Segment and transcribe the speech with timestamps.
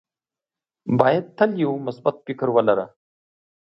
[0.99, 2.85] باید تل یو مثبت فکر ولره.